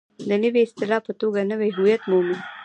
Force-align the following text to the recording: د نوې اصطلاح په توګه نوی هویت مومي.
د 0.27 0.31
نوې 0.43 0.61
اصطلاح 0.67 1.01
په 1.07 1.13
توګه 1.21 1.39
نوی 1.51 1.69
هویت 1.77 2.01
مومي. 2.09 2.37